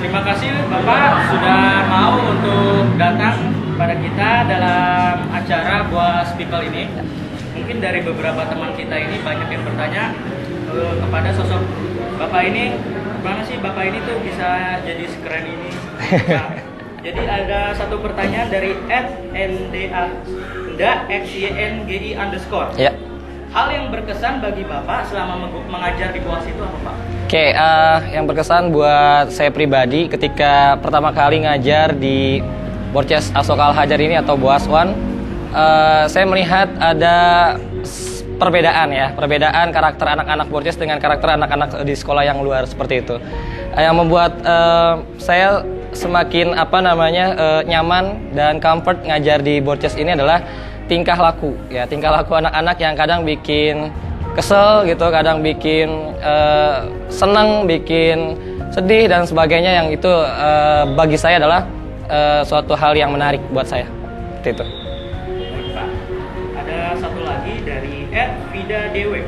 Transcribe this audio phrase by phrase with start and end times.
[0.00, 6.88] terima kasih Bapak sudah mau untuk datang pada kita dalam acara Boas People ini.
[7.52, 10.16] Mungkin dari beberapa teman kita ini banyak yang bertanya
[10.72, 11.60] eh, kepada sosok
[12.16, 12.80] Bapak ini,
[13.20, 15.70] mana sih Bapak ini tuh bisa jadi sekeren ini?
[16.32, 16.48] Nah,
[17.04, 19.84] jadi ada satu pertanyaan dari @nda
[20.80, 22.72] nda underscore.
[22.80, 22.96] Ya.
[23.50, 26.94] Hal yang berkesan bagi Bapak selama meng- mengajar di Boas itu apa Pak?
[27.26, 32.38] Oke, eh, yang berkesan buat saya pribadi ketika pertama kali ngajar di
[32.94, 34.94] Borces Asokal Hajar ini atau Boas One,
[35.50, 37.18] eh, saya melihat ada
[38.38, 43.18] perbedaan ya, perbedaan karakter anak-anak Borces dengan karakter anak-anak di sekolah yang luar seperti itu.
[43.74, 49.98] Eh, yang membuat eh, saya semakin apa namanya eh, nyaman dan comfort ngajar di Borces
[49.98, 50.38] ini adalah
[50.90, 53.94] tingkah laku ya, tingkah laku anak-anak yang kadang bikin
[54.34, 55.86] kesel gitu, kadang bikin
[56.18, 58.34] eh, senang, bikin
[58.74, 61.62] sedih dan sebagainya yang itu eh, bagi saya adalah
[62.10, 63.86] eh, suatu hal yang menarik buat saya.
[64.42, 64.64] Seperti itu.
[64.66, 65.88] Baik, Pak.
[66.58, 69.22] Ada satu lagi dari Ed Vida Dewe.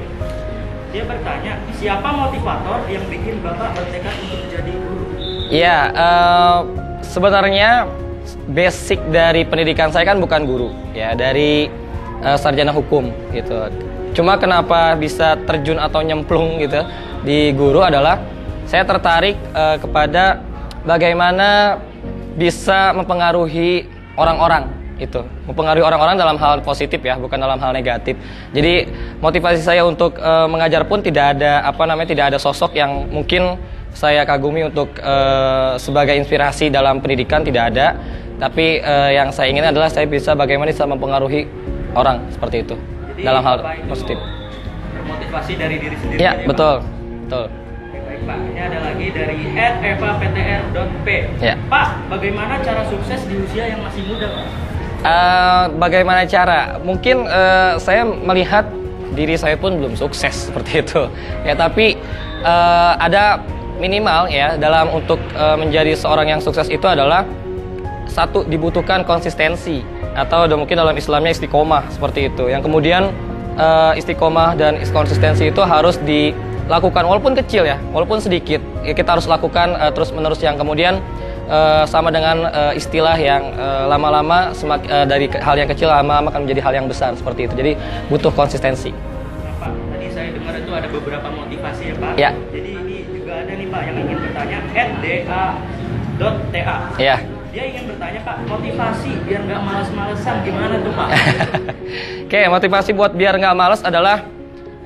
[0.91, 5.04] Dia bertanya, siapa motivator yang bikin Bapak bertekad untuk menjadi guru?
[5.47, 6.58] Iya, eh,
[7.06, 7.70] sebenarnya
[8.51, 11.70] basic dari pendidikan saya kan bukan guru, ya dari
[12.23, 13.69] eh, sarjana hukum gitu.
[14.12, 16.84] Cuma kenapa bisa terjun atau nyemplung gitu
[17.25, 18.20] di guru adalah
[18.67, 20.43] saya tertarik eh, kepada
[20.87, 21.78] bagaimana
[22.34, 25.19] bisa mempengaruhi orang-orang itu
[25.50, 28.15] mempengaruhi orang-orang dalam hal positif ya bukan dalam hal negatif
[28.55, 28.87] jadi
[29.19, 33.59] motivasi saya untuk eh, mengajar pun tidak ada apa namanya tidak ada sosok yang mungkin
[33.92, 37.96] saya kagumi untuk eh, sebagai inspirasi dalam pendidikan tidak ada
[38.40, 41.46] tapi eh, yang saya ingin adalah saya bisa bagaimana bisa mempengaruhi
[41.94, 42.74] orang seperti itu
[43.12, 44.16] Jadi dalam hal positif
[44.96, 46.18] Termotivasi dari diri sendiri.
[46.18, 46.46] ya Pak?
[46.48, 46.74] betul
[47.28, 47.44] betul
[48.12, 48.38] baik Pak.
[48.38, 51.06] Ini ada lagi dari @evaptr.p.
[51.40, 51.54] Ya.
[51.66, 54.46] Pak, bagaimana cara sukses di usia yang masih muda, Pak?
[55.02, 56.78] Eh, bagaimana cara?
[56.84, 58.70] Mungkin eh, saya melihat
[59.12, 61.08] diri saya pun belum sukses seperti itu.
[61.42, 61.98] Ya, tapi
[62.42, 63.42] eh, ada
[63.81, 67.25] minimal ya dalam untuk eh, menjadi seorang yang sukses itu adalah
[68.09, 69.81] satu dibutuhkan konsistensi
[70.12, 72.53] atau ada mungkin dalam Islamnya istiqomah seperti itu.
[72.53, 73.09] Yang kemudian
[73.56, 78.61] eh, istiqomah dan konsistensi itu harus dilakukan walaupun kecil ya, walaupun sedikit.
[78.84, 81.00] Ya, kita harus lakukan eh, terus menerus yang kemudian
[81.49, 83.43] eh, sama dengan eh, istilah yang
[83.88, 87.55] lama-lama semak- eh, dari hal yang kecil lama-lama akan menjadi hal yang besar seperti itu.
[87.56, 87.72] Jadi
[88.12, 88.93] butuh konsistensi.
[89.56, 92.12] Pak, tadi saya dengar itu ada beberapa motivasi ya, Pak.
[92.21, 92.31] Ya.
[94.72, 96.77] @da.ta.
[96.97, 97.21] Ya.
[97.53, 101.09] Dia ingin bertanya, Pak, motivasi biar nggak males-malesan gimana tuh, Pak?
[102.25, 104.25] Oke, motivasi buat biar nggak males adalah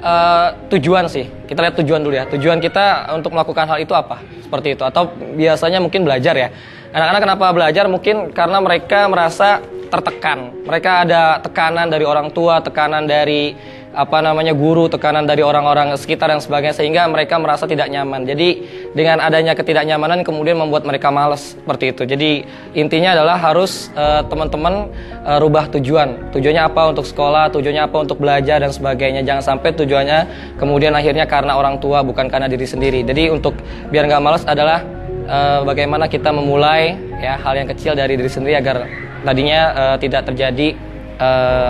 [0.02, 1.30] eh, tujuan sih.
[1.46, 2.26] Kita lihat tujuan dulu ya.
[2.26, 4.18] Tujuan kita untuk melakukan hal itu apa?
[4.42, 4.82] Seperti itu.
[4.82, 6.50] Atau biasanya mungkin belajar ya.
[6.90, 7.86] Anak-anak kenapa belajar?
[7.86, 10.50] Mungkin karena mereka merasa tertekan.
[10.66, 13.54] Mereka ada tekanan dari orang tua, tekanan dari
[13.96, 18.28] apa namanya guru, tekanan dari orang-orang sekitar dan sebagainya sehingga mereka merasa tidak nyaman.
[18.28, 18.48] Jadi
[18.92, 22.02] dengan adanya ketidaknyamanan kemudian membuat mereka malas seperti itu.
[22.04, 22.30] Jadi
[22.76, 24.92] intinya adalah harus eh, teman-teman
[25.24, 26.28] eh, rubah tujuan.
[26.36, 29.24] Tujuannya apa untuk sekolah, tujuannya apa untuk belajar dan sebagainya.
[29.24, 30.18] Jangan sampai tujuannya
[30.60, 33.00] kemudian akhirnya karena orang tua bukan karena diri sendiri.
[33.00, 33.56] Jadi untuk
[33.88, 34.84] biar nggak malas adalah
[35.24, 38.84] eh, bagaimana kita memulai ya hal yang kecil dari diri sendiri agar
[39.24, 40.76] tadinya eh, tidak terjadi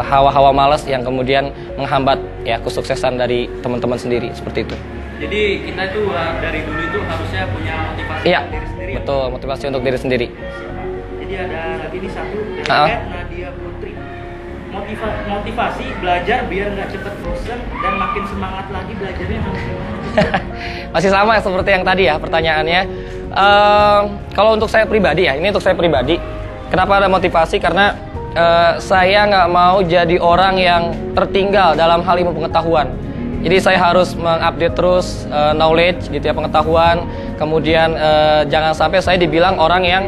[0.03, 4.77] hawa-hawa malas yang kemudian menghambat ya kesuksesan dari teman-teman sendiri seperti itu.
[5.17, 8.91] Jadi kita itu uh, dari dulu itu harusnya punya motivasi Iya, untuk diri sendiri.
[8.91, 10.27] ya, betul motivasi untuk diri sendiri.
[11.17, 12.87] Jadi ada lagi nih satu dari Ah.
[12.87, 13.93] Ed Nadia Putri.
[14.69, 19.41] Motiva- motivasi belajar biar nggak cepet bosan dan makin semangat lagi belajarnya?
[20.95, 22.81] Masih sama seperti yang tadi ya pertanyaannya.
[23.27, 24.03] Ehm,
[24.33, 26.21] kalau untuk saya pribadi ya, ini untuk saya pribadi.
[26.67, 27.57] Kenapa ada motivasi?
[27.57, 27.95] Karena
[28.37, 30.83] eh, saya nggak mau jadi orang yang
[31.17, 32.93] tertinggal dalam hal ilmu pengetahuan.
[33.47, 37.09] Jadi saya harus mengupdate terus eh, knowledge gitu ya pengetahuan.
[37.41, 40.05] Kemudian eh, jangan sampai saya dibilang orang yang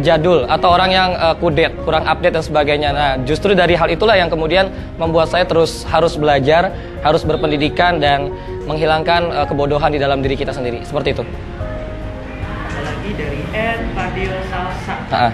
[0.00, 2.90] jadul atau orang yang eh, kudet, kurang update dan sebagainya.
[2.92, 6.72] Nah, justru dari hal itulah yang kemudian membuat saya terus harus belajar,
[7.04, 8.32] harus berpendidikan dan
[8.64, 10.84] menghilangkan eh, kebodohan di dalam diri kita sendiri.
[10.84, 11.24] Seperti itu.
[11.24, 14.94] Ada lagi dari Ed Fadil Salsa.
[15.12, 15.32] Ah,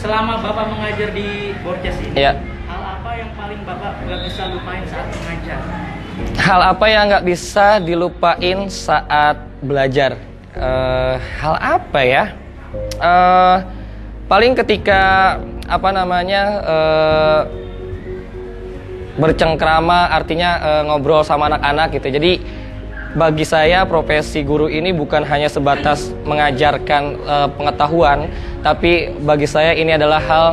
[0.00, 2.32] Selama Bapak mengajar di Borges ini, Iya.
[2.64, 5.58] hal apa yang paling Bapak nggak bisa lupain saat mengajar?
[6.40, 10.16] Hal apa yang nggak bisa dilupain saat belajar?
[10.56, 12.24] Eh, hal apa ya?
[12.96, 13.56] Eh,
[14.24, 15.36] paling ketika
[15.68, 17.40] apa namanya eh,
[19.20, 22.08] bercengkrama, artinya eh, ngobrol sama anak-anak gitu.
[22.08, 22.32] Jadi
[23.14, 28.30] bagi saya profesi guru ini bukan hanya sebatas mengajarkan eh, pengetahuan,
[28.62, 30.46] tapi bagi saya ini adalah hal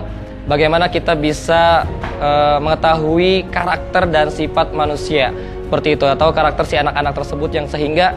[0.50, 1.86] bagaimana kita bisa
[2.18, 5.30] eh, mengetahui karakter dan sifat manusia
[5.68, 8.15] seperti itu atau karakter si anak-anak tersebut yang sehingga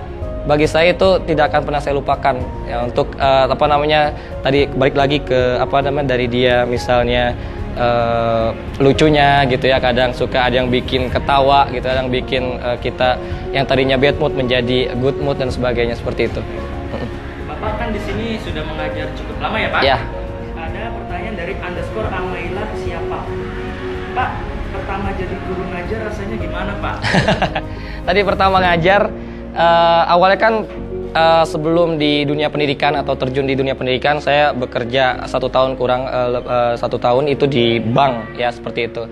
[0.48, 2.36] bagi saya itu tidak akan pernah saya lupakan.
[2.64, 7.36] Ya untuk eh, apa namanya tadi balik lagi ke apa namanya dari dia misalnya
[7.76, 8.48] eh,
[8.80, 13.18] lucunya gitu ya kadang suka ada yang bikin ketawa gitu ada yang bikin eh, kita
[13.54, 16.42] yang tadinya bad mood menjadi good mood dan sebagainya seperti itu
[17.60, 19.82] Bapak kan di sini sudah mengajar cukup lama ya Pak?
[19.84, 19.98] Ya.
[20.56, 23.18] Ada pertanyaan dari underscore Amaila siapa?
[24.16, 24.30] Pak,
[24.72, 26.96] pertama jadi guru ngajar rasanya gimana Pak?
[28.08, 29.12] tadi pertama ngajar
[29.52, 30.64] eh, awalnya kan
[31.10, 36.06] eh, sebelum di dunia pendidikan atau terjun di dunia pendidikan saya bekerja satu tahun kurang
[36.06, 39.02] le- eh, satu tahun itu di bank ya seperti itu.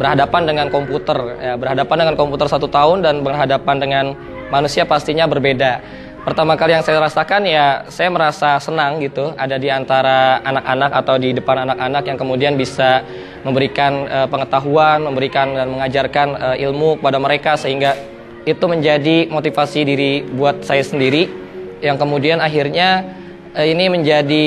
[0.00, 4.04] Berhadapan dengan komputer ya berhadapan dengan komputer satu tahun dan berhadapan dengan
[4.48, 5.80] manusia pastinya berbeda.
[6.22, 11.14] Pertama kali yang saya rasakan ya saya merasa senang gitu ada di antara anak-anak atau
[11.18, 13.02] di depan anak-anak yang kemudian bisa
[13.42, 17.98] memberikan eh, pengetahuan memberikan dan mengajarkan eh, ilmu kepada mereka sehingga
[18.42, 21.41] itu menjadi motivasi diri buat saya sendiri
[21.82, 23.02] yang kemudian akhirnya
[23.52, 24.44] eh, ini menjadi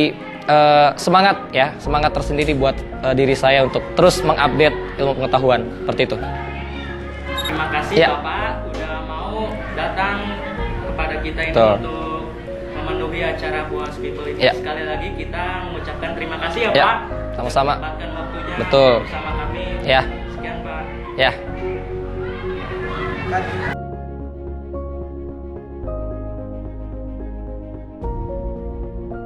[0.48, 2.74] eh, semangat ya semangat tersendiri buat
[3.04, 6.18] eh, diri saya untuk terus mengupdate ilmu pengetahuan seperti itu
[7.46, 8.10] Terima kasih Ya.
[8.18, 9.46] Bapak udah mau
[9.78, 10.18] datang
[10.90, 11.74] kepada kita ini Betul.
[11.78, 12.22] untuk
[12.74, 14.50] memenuhi acara Buas People ini.
[14.50, 14.52] Ya.
[14.58, 16.98] Sekali lagi kita mengucapkan terima kasih ya, Ya, Pak.
[17.38, 17.74] sama-sama.
[17.78, 18.94] Waktunya Betul.
[19.06, 19.64] bersama kami.
[19.86, 20.02] Ya.
[20.34, 20.82] Sekian Pak.
[21.16, 21.32] ya